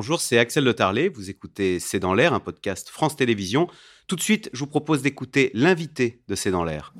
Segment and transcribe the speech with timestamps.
[0.00, 1.10] bonjour, c'est Axel Le Tarlet.
[1.10, 3.68] Vous écoutez C'est dans l'air, un podcast France Télévisions.
[4.06, 6.94] Tout de suite, je vous propose d'écouter l'invité de C'est dans l'air.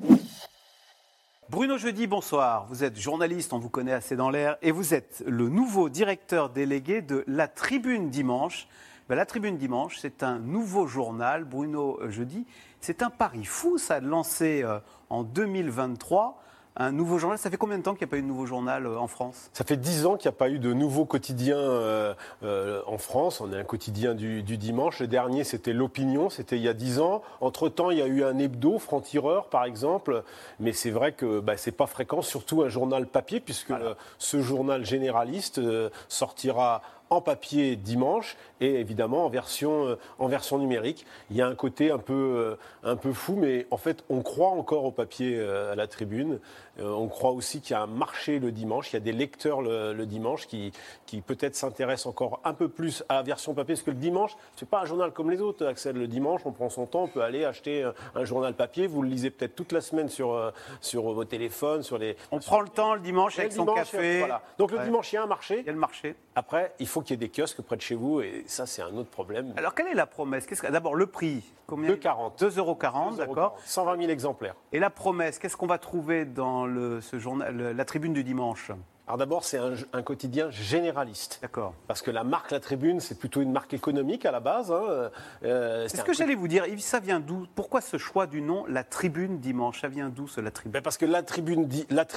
[1.49, 2.67] Bruno Jeudi, bonsoir.
[2.67, 6.51] Vous êtes journaliste, on vous connaît assez dans l'air, et vous êtes le nouveau directeur
[6.51, 8.67] délégué de La Tribune Dimanche.
[9.09, 11.43] Ben, la Tribune Dimanche, c'est un nouveau journal.
[11.43, 12.45] Bruno Jeudi,
[12.81, 14.77] c'est un pari fou, ça, de lancer euh,
[15.09, 16.39] en 2023
[16.75, 17.37] un nouveau journal.
[17.37, 19.07] Ça fait combien de temps qu'il n'y a pas eu de nouveau journal euh, en
[19.07, 19.49] France?
[19.53, 22.13] Ça fait dix ans qu'il n'y a pas eu de nouveau quotidien euh,
[22.43, 23.41] euh, en France.
[23.41, 24.99] On est un quotidien du, dimanche.
[24.99, 27.21] Le dernier, c'était l'opinion, c'était il y a dix ans.
[27.41, 30.23] Entre-temps, il y a eu un hebdo, Franc-Tireur, par exemple.
[30.59, 33.73] Mais c'est vrai que bah, ce n'est pas fréquent, surtout un journal papier, puisque
[34.17, 35.61] ce journal généraliste
[36.07, 41.05] sortira en papier dimanche et évidemment en version, euh, en version numérique.
[41.29, 44.21] Il y a un côté un peu, euh, un peu fou, mais en fait, on
[44.21, 46.39] croit encore au papier euh, à la tribune.
[46.79, 48.91] on croit aussi qu'il y a un marché le dimanche.
[48.91, 50.71] Il y a des lecteurs le, dimanche qui,
[51.05, 54.35] qui peut-être s'intéressent encore un peu plus à la version papier, parce que le dimanche,
[54.55, 55.97] c'est pas un journal comme les autres, Axel.
[55.97, 57.83] Le dimanche, on prend son temps, on peut aller acheter
[58.15, 58.87] un, journal papier.
[58.87, 62.15] Vous le lisez peut-être toute la semaine sur, sur vos téléphones, sur les.
[62.31, 64.19] On prend le temps le dimanche avec son café.
[64.19, 64.41] Voilà.
[64.57, 65.59] Donc le dimanche, il y a un marché.
[65.59, 66.15] Il y a le marché.
[66.35, 68.81] Après, il faut qu'il y ait des kiosques près de chez vous et ça, c'est
[68.81, 69.53] un autre problème.
[69.57, 70.47] Alors, quelle est la promesse?
[70.69, 71.43] D'abord, le prix.
[71.67, 71.91] Combien?
[71.91, 72.37] 2,40.
[72.39, 72.77] 2,40 euros,
[73.17, 73.57] d'accord.
[73.65, 74.55] 120 000 exemplaires.
[74.71, 78.71] Et la promesse, qu'est-ce qu'on va trouver dans le, ce journal, la tribune du dimanche?
[79.11, 79.59] Alors d'abord, c'est
[79.91, 81.39] un, quotidien généraliste.
[81.41, 81.73] D'accord.
[81.85, 84.71] Parce que la marque La Tribune, c'est plutôt une marque économique à la base.
[84.71, 85.09] Hein.
[85.43, 86.63] Euh, c'est ce que j'allais vous dire.
[86.77, 87.45] Ça vient d'où?
[87.53, 89.81] Pourquoi ce choix du nom La Tribune dimanche?
[89.81, 90.71] Ça vient d'où ce La Tribune?
[90.71, 91.67] Ben Parce que La Tribune,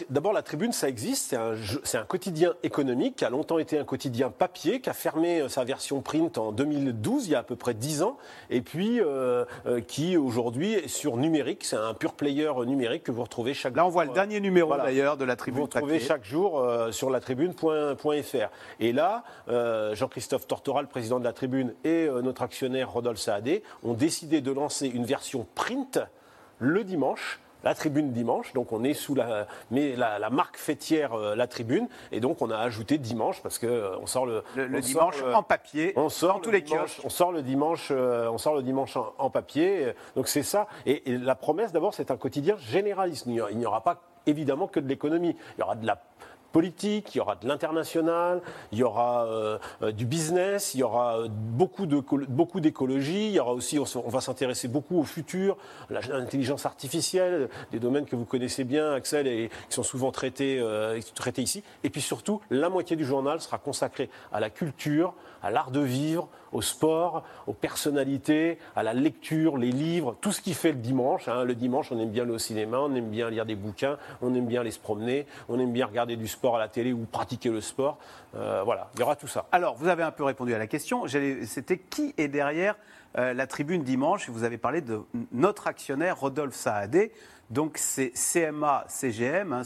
[0.08, 1.30] d'abord La Tribune, ça existe.
[1.82, 5.40] C'est un, un, quotidien économique qui a longtemps été un quotidien papier, qui a fermé
[5.40, 8.18] euh, sa version print en 2012, il y a à peu près 10 ans,
[8.50, 9.44] et puis euh,
[9.88, 11.64] qui aujourd'hui est sur numérique.
[11.64, 13.78] C'est un pur player numérique que vous retrouvez chaque jour.
[13.78, 15.62] Là, on voit le dernier numéro d'ailleurs de La Tribune.
[15.62, 18.50] Vous retrouvez chaque jour euh, sur la tribune.fr.
[18.80, 23.20] Et là, euh, Jean-Christophe Tortora, le président de la tribune, et euh, notre actionnaire Rodolphe
[23.20, 25.98] Saadé ont décidé de lancer une version print
[26.58, 28.52] le dimanche la tribune dimanche.
[28.52, 31.88] Donc on est sous la, mais la, marque fêtière la tribune.
[32.12, 35.94] Et donc on a ajouté dimanche parce que on sort le, le, dimanche en papier.
[35.96, 39.94] On sort tous les dimanche, On sort le dimanche, on sort le dimanche en, papier.
[40.14, 40.66] Donc c'est ça.
[40.84, 43.24] Et, la promesse d'abord, c'est un quotidien généraliste.
[43.26, 45.36] Il n'y aura pas évidemment que de l'économie.
[45.56, 45.96] Il y aura de la
[46.54, 50.82] politique, il y aura de l'international, il y aura euh, euh, du business, il y
[50.84, 55.02] aura euh, beaucoup, de, beaucoup d'écologie, il y aura aussi, on, va s'intéresser beaucoup au
[55.02, 55.56] futur,
[55.90, 60.62] l'intelligence artificielle, des domaines que vous connaissez bien, Axel, et qui sont souvent traités,
[61.16, 61.64] traités ici.
[61.82, 65.12] Et puis surtout, la moitié du journal sera consacrée à la culture,
[65.42, 70.40] à l'art de vivre, au sport, aux personnalités, à la lecture, les livres, tout ce
[70.40, 71.28] qui fait le dimanche.
[71.28, 71.44] Hein.
[71.44, 74.34] Le dimanche, on aime bien aller au cinéma, on aime bien lire des bouquins, on
[74.34, 77.04] aime bien aller se promener, on aime bien regarder du sport à la télé ou
[77.04, 77.98] pratiquer le sport.
[78.36, 79.46] Euh, voilà, il y aura tout ça.
[79.52, 81.06] Alors, vous avez un peu répondu à la question.
[81.08, 82.76] C'était qui est derrière
[83.18, 84.30] euh, la tribune dimanche?
[84.30, 85.00] Vous avez parlé de
[85.32, 87.12] notre actionnaire Rodolphe Saadé.
[87.50, 89.62] Donc c'est CMA CGM, hein,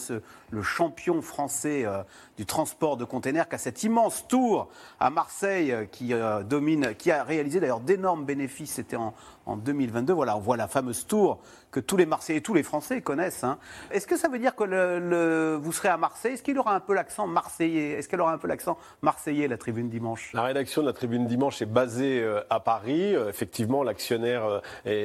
[0.50, 2.02] le champion français euh,
[2.36, 4.68] du transport de containers, qui a cet immense tour
[4.98, 8.72] à Marseille euh, qui euh, domine, qui a réalisé d'ailleurs d'énormes bénéfices.
[8.72, 9.14] C'était en,
[9.48, 10.12] en 2022.
[10.12, 13.44] Voilà, on voit la fameuse tour que tous les Marseillais et tous les Français connaissent.
[13.44, 13.58] Hein.
[13.90, 16.34] Est-ce que ça veut dire que le, vous serez à Marseille?
[16.34, 17.92] Est-ce qu'il aura un peu l'accent marseillais?
[17.92, 20.32] Est-ce qu'elle aura un peu l'accent marseillais, la Tribune Dimanche?
[20.32, 23.14] La rédaction de la Tribune Dimanche est basée euh, à Paris.
[23.14, 24.60] Euh, effectivement, l'actionnaire euh,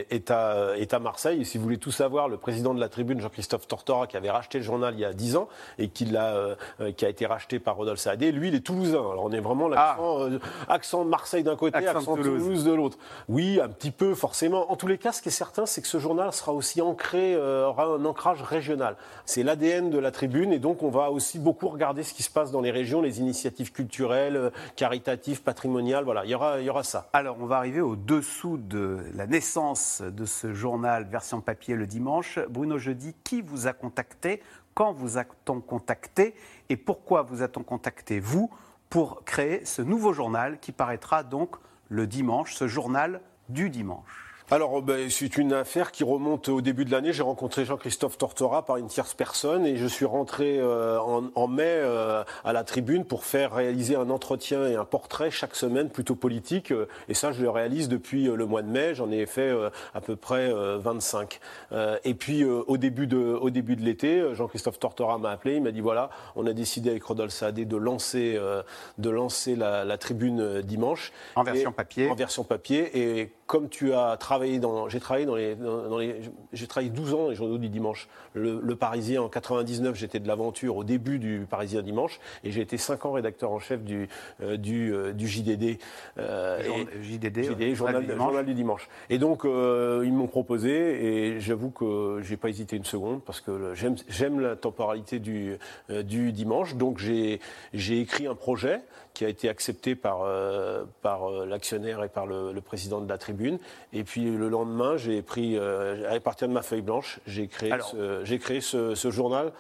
[0.09, 1.42] est, à, est à Marseille.
[1.42, 4.31] Et si vous voulez tout savoir, le président de la Tribune, Jean-Christophe Tortora, qui avait
[4.31, 6.56] racheté le journal il y a 10 ans et qui, a,
[6.96, 9.00] qui a été racheté par Rodolphe Saadé, lui, il est toulousain.
[9.00, 10.30] Alors on est vraiment l'accent
[10.68, 10.74] ah.
[10.74, 12.98] accent de Marseille d'un côté, accent, de Toulouse de l'autre.
[13.28, 15.88] Oui, un petit peu, forcément en tous les cas, ce qui est certain, c'est que
[15.88, 18.96] ce journal sera aussi ancré, euh, aura un ancrage régional.
[19.26, 22.30] C'est l'ADN de la tribune et donc on va aussi beaucoup regarder ce qui se
[22.30, 26.04] passe dans les régions, les initiatives culturelles, euh, caritatives, patrimoniales.
[26.04, 27.10] Voilà, il y aura, il y aura ça.
[27.14, 32.40] Alors, on va arriver au-dessous de la naissance de ce journal version papier le dimanche.
[32.50, 34.42] Bruno Jeudi, qui vous a contacté?
[34.74, 36.34] Quand vous a-t-on contacté?
[36.70, 38.50] Et pourquoi vous a-t-on contacté, vous,
[38.90, 41.56] pour créer ce nouveau journal qui paraîtra donc
[41.90, 44.32] le dimanche, ce journal du dimanche?
[44.51, 47.13] Alors, ben, c'est une affaire qui remonte au début de l'année.
[47.13, 51.63] J'ai rencontré Jean-Christophe Tortora par une tierce personne et je suis rentré euh, en, mai
[51.66, 56.16] euh, à la tribune pour faire réaliser un entretien et un portrait chaque semaine plutôt
[56.16, 56.72] politique.
[56.72, 58.94] Euh, et ça, je le réalise depuis le mois de mai.
[58.94, 59.51] J'en ai fait
[59.94, 61.40] à peu près 25.
[62.04, 65.56] et puis, au début de, au début de l'été, Jean-Christophe Tortora m'a appelé.
[65.56, 68.40] Il m'a dit voilà, on a décidé avec Rodolphe Saadé de lancer,
[68.98, 71.12] de lancer la, tribune dimanche.
[71.36, 72.10] En version papier.
[72.10, 72.92] En version papier.
[72.94, 76.22] Et comme tu as travaillé dans, j'ai travaillé dans les, dans les
[76.54, 78.07] j'ai travaillé 12 ans dans les journaux du dimanche.
[78.34, 82.78] Le, Parisien en 99, j'étais de l'aventure au début du Parisien dimanche, et j'ai été
[82.78, 84.10] 5 ans rédacteur en chef du
[84.42, 85.78] euh, du, euh, du, JDD,
[86.18, 86.60] euh,
[87.01, 88.90] JDD, JDD journal, du journal, du dimanche.
[89.10, 93.74] Et donc ils m'ont proposé, et j'avoue que j'ai pas hésité une seconde parce que
[93.75, 95.57] j'aime la temporalité du
[95.90, 96.75] du dimanche.
[96.75, 97.40] Donc j'ai
[97.74, 98.81] écrit un projet
[99.13, 100.25] qui a été accepté par,
[101.01, 103.32] par l'actionnaire et par le, président de la tribune.
[103.91, 107.71] Et puis le lendemain, j'ai pris, euh, à partir de ma feuille blanche, j'ai créé,
[108.24, 109.51] j'ai créé ce, ce journal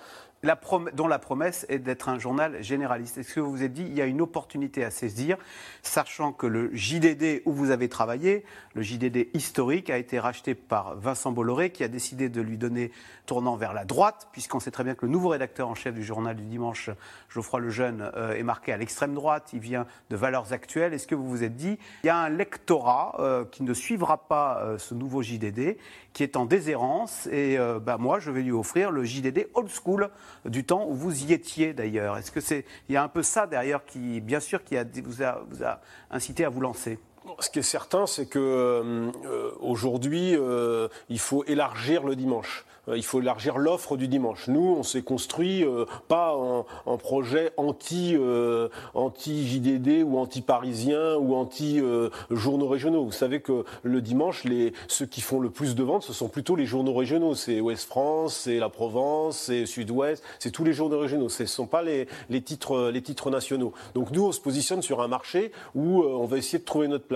[0.93, 3.17] dont la promesse est d'être un journal généraliste.
[3.17, 5.37] Est-ce que vous vous êtes dit, il y a une opportunité à saisir,
[5.81, 8.43] sachant que le JDD où vous avez travaillé,
[8.73, 12.91] le JDD historique, a été racheté par Vincent Bolloré, qui a décidé de lui donner
[13.25, 16.03] tournant vers la droite, puisqu'on sait très bien que le nouveau rédacteur en chef du
[16.03, 16.89] journal du dimanche,
[17.29, 20.93] Geoffroy Lejeune, euh, est marqué à l'extrême droite, il vient de Valeurs Actuelles.
[20.93, 24.27] Est-ce que vous vous êtes dit, il y a un lectorat euh, qui ne suivra
[24.27, 25.77] pas euh, ce nouveau JDD,
[26.13, 30.09] qui est en déshérence, et bah, moi, je vais lui offrir le JDD old school
[30.45, 32.17] du temps où vous y étiez d'ailleurs.
[32.17, 35.23] Est-ce que c'est, il y a un peu ça derrière qui, bien sûr, qui vous,
[35.23, 35.81] a, vous a
[36.11, 36.99] incité à vous lancer?
[37.39, 42.65] Ce qui est certain, c'est que euh, aujourd'hui, euh, il faut élargir le dimanche.
[42.89, 44.47] Euh, il faut élargir l'offre du dimanche.
[44.47, 46.65] Nous, on s'est construit euh, pas en,
[46.97, 51.81] projet anti euh, anti JDD ou anti parisien ou anti
[52.29, 53.03] journaux régionaux.
[53.03, 56.29] Vous savez que le dimanche, les ceux qui font le plus de ventes, ce sont
[56.29, 57.35] plutôt les journaux régionaux.
[57.35, 61.29] C'est Ouest France, c'est la Provence, c'est Sud-Ouest, c'est tous les journaux régionaux.
[61.29, 63.73] Ce ne sont pas les, les, titres les titres nationaux.
[63.95, 67.05] Donc nous, on se positionne sur un marché où on va essayer de trouver notre
[67.05, 67.12] place.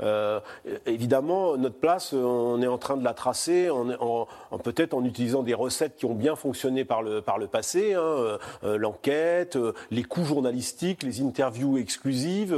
[0.00, 0.40] Euh,
[0.86, 4.26] évidemment, notre place, on est en train de la tracer, en,
[4.62, 8.00] peut-être en utilisant des recettes qui ont bien fonctionné par le, par le passé, hein,
[8.00, 8.38] euh,
[8.78, 12.56] l'enquête, euh, les coûts journalistiques, les interviews exclusives,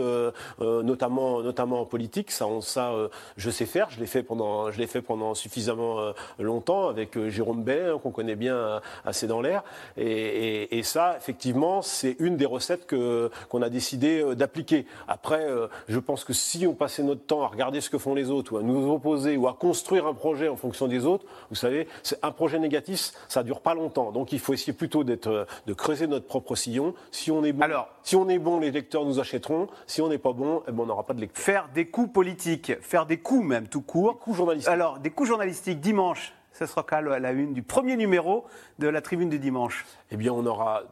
[0.61, 2.31] notamment, notamment en politique.
[2.31, 2.93] Ça, ça
[3.37, 3.89] je sais faire.
[3.91, 8.11] Je l'ai fait pendant, je l'ai fait pendant suffisamment longtemps avec Jérôme Bay, hein, qu'on
[8.11, 9.63] connaît bien assez dans l'air.
[9.97, 14.87] Et, et, ça, effectivement, c'est une des recettes que qu'on a décidé d'appliquer.
[15.09, 15.47] Après,
[15.89, 18.55] je pense que si on passait notre temps à regarder ce que font les autres,
[18.55, 21.89] ou à nous opposer, ou à construire un projet en fonction des autres, vous savez,
[22.03, 24.13] c'est un projet négatif, ça dure pas longtemps.
[24.13, 26.95] Donc il faut essayer plutôt d'être, de creuser notre propre sillon.
[27.11, 29.69] Si on est bon, Alors, si on est bon, les lecteurs nous achèteront.
[29.87, 31.43] Si on n'est pas bon, eh ben, on n'aura pas de lecteurs.
[31.43, 34.15] Faire des coups politiques, faire des coups même tout court.
[34.15, 34.73] Des coups journalistiques.
[34.73, 36.33] Alors des coups journalistiques dimanche.
[36.53, 38.45] Ce sera quand la une du premier numéro
[38.79, 39.85] de la Tribune du dimanche.
[40.11, 40.85] Eh bien, on aura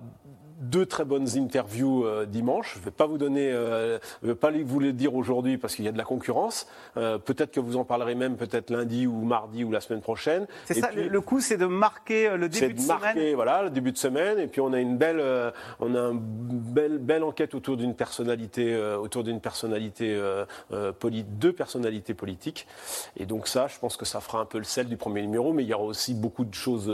[0.71, 2.75] deux très bonnes interviews euh, dimanche.
[2.75, 5.75] Je ne vais pas vous donner, euh, je vais pas vous les dire aujourd'hui parce
[5.75, 6.67] qu'il y a de la concurrence.
[6.97, 10.47] Euh, peut-être que vous en parlerez même peut-être lundi ou mardi ou la semaine prochaine.
[10.65, 10.91] C'est ça.
[10.93, 13.35] le coup, c'est de marquer le début de, de marquer, semaine.
[13.35, 14.39] Voilà, le début de semaine.
[14.39, 15.23] Et puis on a une belle,
[15.81, 20.19] on a une belle, belle enquête autour d'une personnalité, autour d'une personnalité,
[20.71, 22.67] deux personnalités politiques.
[23.17, 25.53] Et donc ça, je pense que ça fera un peu le sel du premier numéro.
[25.53, 26.87] Mais il y aura aussi beaucoup de choses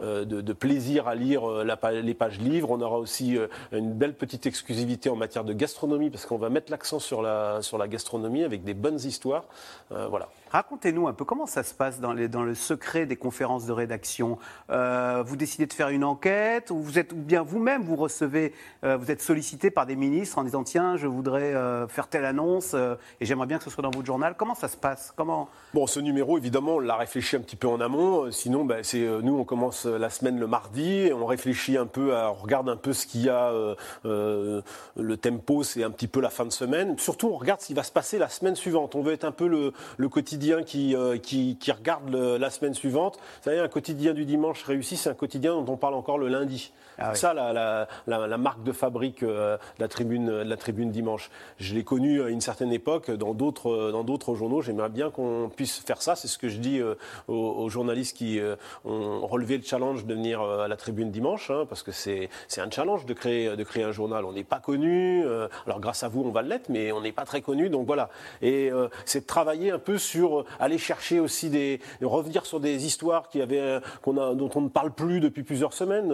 [0.00, 2.70] de, de, plaisir à lire la, les pages livres.
[2.70, 6.48] On aura aussi euh, une belle petite exclusivité en matière de gastronomie, parce qu'on va
[6.48, 9.44] mettre l'accent sur la, sur la gastronomie avec des bonnes histoires.
[9.92, 10.28] Euh, voilà.
[10.50, 13.72] Racontez-nous un peu comment ça se passe dans, les, dans le secret des conférences de
[13.72, 14.38] rédaction?
[14.70, 18.52] Euh, vous décidez de faire une enquête ou vous êtes ou bien vous-même vous recevez,
[18.82, 21.54] vous êtes sollicité par des ministres en disant tiens je voudrais
[21.88, 24.34] faire telle annonce et j'aimerais bien que ce soit dans votre journal.
[24.36, 25.14] Comment ça se passe?
[25.16, 25.48] Comment?
[25.72, 28.30] Bon, ce numéro évidemment on l'a réfléchi un petit peu en amont.
[28.30, 32.14] Sinon, ben, c'est nous on commence la semaine le mardi, et on réfléchit un peu,
[32.14, 33.74] à, on regarde un peu ce qu'il y a, euh,
[34.04, 34.62] euh,
[34.96, 36.98] le tempo, c'est un petit peu la fin de semaine.
[36.98, 38.94] Surtout, on regarde ce qui va se passer la semaine suivante.
[38.94, 43.16] On veut être un peu le, quotidien qui, euh, qui, regarde la semaine suivante.
[43.16, 46.28] Vous savez, un quotidien du dimanche réussi, c'est un quotidien dont on parle encore le
[46.28, 46.72] lundi.
[46.98, 51.30] Ah Ça, la, la, marque de fabrique de la tribune, la tribune dimanche.
[51.58, 54.60] Je l'ai connu à une certaine époque dans d'autres, dans d'autres journaux.
[54.60, 56.14] J'aimerais bien qu'on puisse faire ça.
[56.16, 56.80] C'est ce que je dis
[57.28, 58.40] aux, journalistes qui
[58.84, 62.60] ont relevé le challenge de venir à la tribune dimanche, hein, parce que c'est, c'est
[62.60, 64.24] un challenge de créer, de créer un journal.
[64.24, 65.24] On n'est pas connu.
[65.24, 67.68] Euh, alors grâce à vous, on va l'être, mais on n'est pas très connu.
[67.68, 68.10] Donc voilà.
[68.40, 72.58] Et euh, c'est de travailler un peu sur euh, aller chercher aussi des, revenir sur
[72.58, 76.12] des histoires qui avaient, qu'on a, dont on ne parle plus depuis plusieurs semaines.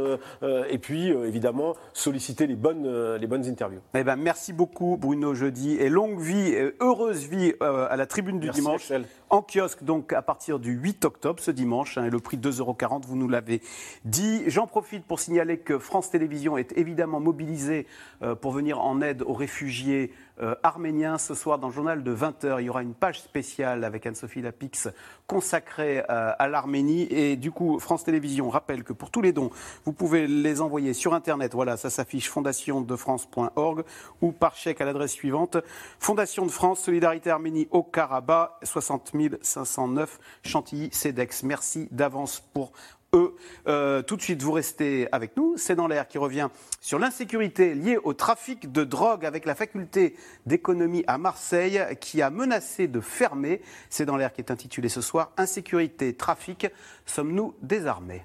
[0.68, 3.80] et puis évidemment solliciter les bonnes, les bonnes interviews.
[3.94, 8.40] Eh ben merci beaucoup Bruno Jeudi et longue vie, et heureuse vie à la Tribune
[8.40, 8.92] du dimanche.
[9.30, 11.98] En kiosque donc à partir du 8 octobre ce dimanche.
[11.98, 12.76] Hein, et le prix 2,40 euros.
[13.06, 13.60] Vous nous l'avez
[14.04, 14.42] dit.
[14.46, 17.86] J'en profite pour signaler que France Télévisions est évidemment mobilisée
[18.40, 20.12] pour venir en aide aux réfugiés
[20.62, 21.18] arméniens.
[21.18, 24.42] Ce soir, dans le journal de 20h, il y aura une page spéciale avec Anne-Sophie
[24.42, 24.88] Lapix
[25.26, 27.06] consacrée à l'Arménie.
[27.10, 29.50] Et du coup, France Télévisions rappelle que pour tous les dons,
[29.84, 31.54] vous pouvez les envoyer sur Internet.
[31.54, 33.84] Voilà, ça s'affiche fondationdefrance.org
[34.20, 35.58] ou par chèque à l'adresse suivante
[35.98, 41.42] Fondation de France, Solidarité Arménie au Karabakh, 60 509 Chantilly-Cedex.
[41.42, 42.72] Merci d'avance pour
[43.14, 43.34] eux.
[43.66, 45.56] Euh, tout de suite, vous restez avec nous.
[45.56, 46.48] C'est dans l'air qui revient
[46.80, 52.30] sur l'insécurité liée au trafic de drogue avec la faculté d'économie à Marseille qui a
[52.30, 53.62] menacé de fermer.
[53.90, 56.66] C'est dans l'air qui est intitulé ce soir Insécurité, trafic,
[57.06, 58.24] sommes-nous désarmés?